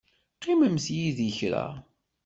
Qqimemt 0.35 0.85
yid-i 0.95 1.29
kra. 1.37 1.65